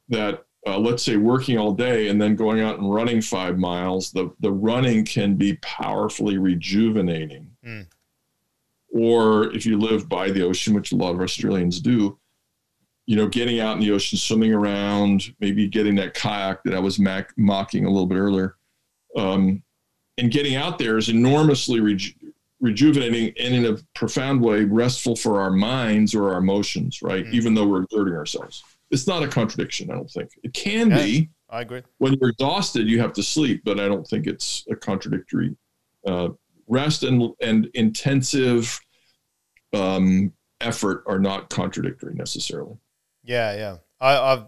[0.10, 4.12] that, uh, let's say, working all day and then going out and running five miles,
[4.12, 7.50] the, the running can be powerfully rejuvenating.
[7.66, 7.88] Mm.
[8.94, 12.18] Or if you live by the ocean, which a lot of Australians do,
[13.06, 16.80] you know, getting out in the ocean, swimming around, maybe getting that kayak that I
[16.80, 18.56] was mac- mocking a little bit earlier.
[19.16, 19.64] Um,
[20.18, 22.14] and getting out there is enormously reju-
[22.60, 27.34] rejuvenating and in a profound way restful for our minds or our emotions right Mm.
[27.34, 30.98] even though we're exerting ourselves it's not a contradiction i don't think it can Yeah.
[31.04, 31.82] be I agree.
[31.98, 35.56] when you're exhausted you have to sleep but i don't think it's a contradictory
[36.06, 36.30] uh,
[36.68, 38.80] rest and and intensive
[39.74, 42.78] um, effort are not contradictory necessarily
[43.24, 43.78] Yeah, yeah.
[44.00, 44.44] I, I've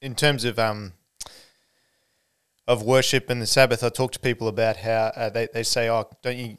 [0.00, 0.92] in terms of um
[2.68, 5.88] of worship and the Sabbath, I talk to people about how uh, they they say,
[5.90, 6.56] "Oh, don't you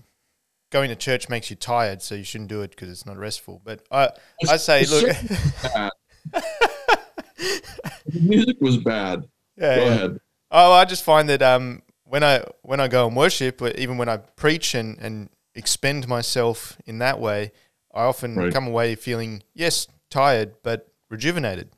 [0.72, 3.62] going to church makes you tired, so you shouldn't do it because it's not restful."
[3.64, 4.10] But I
[4.50, 5.06] I say, look,
[6.34, 9.24] the music was bad
[9.58, 9.92] yeah, go yeah.
[9.92, 10.20] ahead
[10.52, 14.10] Oh, I just find that um, when I when I go and worship, even when
[14.10, 17.52] I preach and, and expend myself in that way,
[17.94, 18.52] I often Right.
[18.52, 21.70] come away feeling yes tired but rejuvenated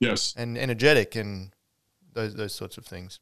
[0.00, 0.32] Yes.
[0.38, 1.52] and energetic and
[2.14, 3.20] those those sorts of things.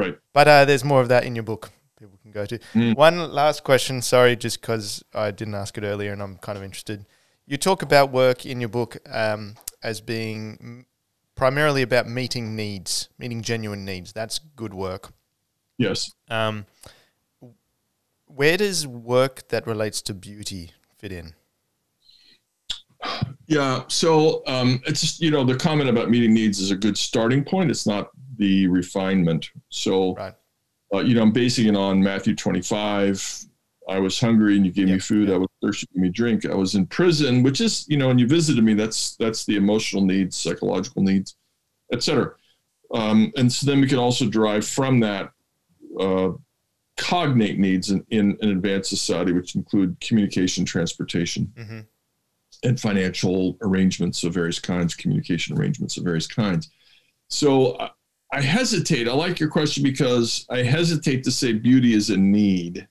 [0.00, 0.18] Right.
[0.32, 1.70] But uh, there's more of that in your book.
[1.98, 2.58] People can go to.
[2.74, 2.96] Mm.
[2.96, 4.00] One last question.
[4.02, 7.06] Sorry, just because I didn't ask it earlier, and I'm kind of interested.
[7.46, 10.86] You talk about work in your book um, as being
[11.34, 14.12] primarily about meeting needs, meeting genuine needs.
[14.12, 15.12] That's good work.
[15.78, 16.12] Yes.
[16.28, 16.66] Um,
[18.26, 21.34] where does work that relates to beauty fit in?
[23.46, 23.82] Yeah.
[23.88, 27.42] So um, it's just, you know, the comment about meeting needs is a good starting
[27.44, 27.70] point.
[27.70, 29.50] It's not the refinement.
[29.70, 30.34] So, Right.
[30.94, 33.44] uh, you know, I'm basing it on Matthew 25.
[33.88, 35.28] I was hungry and you gave me food.
[35.28, 35.34] yep.
[35.34, 36.46] I was thirsty, and you gave me drink.
[36.46, 39.56] I was in prison, which is, you know, when you visited me, that's that's the
[39.56, 41.34] emotional needs, psychological needs,
[41.92, 42.34] etc.
[42.94, 45.32] Um, and so then we can also derive from that
[45.98, 46.30] uh,
[46.98, 51.80] cognate needs in, in an advanced society, which include communication, transportation, Mm-hmm.
[52.64, 56.70] And financial arrangements of various kinds, communication arrangements of various kinds.
[57.28, 57.90] So I-
[58.40, 59.08] hesitate.
[59.08, 62.86] I like your question because I hesitate to say beauty is a need.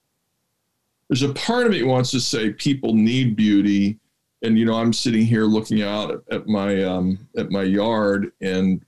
[1.08, 4.00] There's a part of me that wants to say people need beauty,
[4.42, 8.32] and you know I'm sitting here looking out at, at my um, at my yard,
[8.42, 8.84] and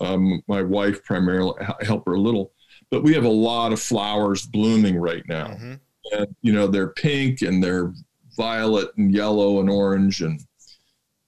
[0.00, 2.52] um, my wife primarily I help her a little,
[2.90, 5.74] but we have a lot of flowers blooming right now Mm-hmm.
[6.12, 7.92] and you know they're pink and they're
[8.38, 10.40] violet and yellow and orange and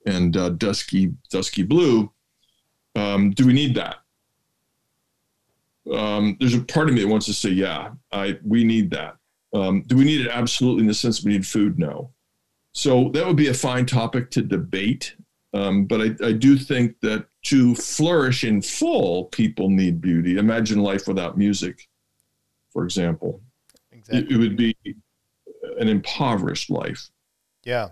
[0.06, 2.10] and uh, dusky dusky blue.
[2.96, 3.96] Um, do we need that?
[5.94, 9.16] Um, there's a part of me that wants to say, yeah, I we need that.
[9.52, 10.30] Um, do we need it?
[10.30, 11.78] Absolutely, in the sense we need food.
[11.78, 12.12] No.
[12.72, 15.16] So that would be a fine topic to debate.
[15.52, 20.38] Um, but I, I do think that to flourish in full, people need beauty.
[20.38, 21.88] Imagine life without music,
[22.72, 23.42] for example
[23.92, 24.18] Exactly.
[24.18, 24.76] it, it would be
[25.78, 27.10] an impoverished life.
[27.64, 27.88] yeah.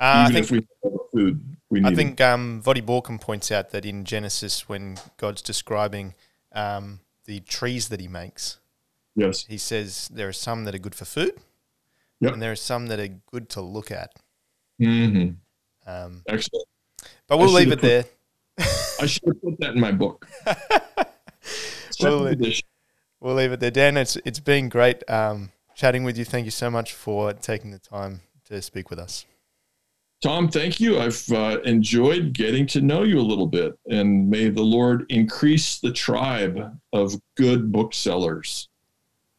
[0.00, 1.96] Uh, I Even think if we have food, we need I it.
[1.96, 6.14] think um, Voddie Baucham points out that in Genesis, when God's describing
[6.52, 8.58] um, the trees that He makes,
[9.14, 9.46] yes.
[9.46, 11.38] He says there are some that are good for food,
[12.20, 12.32] Yep.
[12.32, 14.12] and there are some that are good to look at.
[14.78, 15.28] hmm
[15.86, 16.66] Um, Excellent.
[17.28, 18.04] but we'll leave it have there.
[19.00, 20.26] I should have put that in my book.
[22.00, 22.62] Well, it-
[23.20, 23.96] We'll leave it there, Dan.
[23.96, 26.24] It's it's been great um, chatting with you.
[26.24, 29.26] Thank you so much for taking the time to speak with us.
[30.22, 30.98] Tom, thank you.
[30.98, 35.78] I've uh, enjoyed getting to know you a little bit, and may the Lord increase
[35.78, 38.68] the tribe of good booksellers.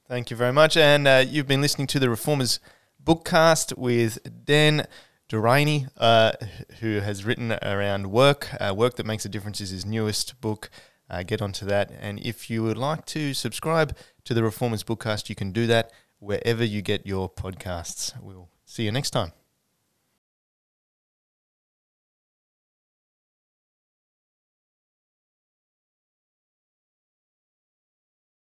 [0.07, 0.77] Thank you very much.
[0.77, 2.59] And uh, you've been listening to the Reformers
[3.03, 4.85] Bookcast with Dan
[5.27, 6.33] Doriani, uh,
[6.81, 8.49] who has written around work.
[8.59, 10.69] Uh, work that makes a difference is his newest book.
[11.09, 11.91] Uh, get onto that.
[11.99, 15.91] And if you would like to subscribe to the Reformers Bookcast, you can do that
[16.25, 18.19] wherever you get your podcasts.
[18.21, 19.31] We'll see you next time.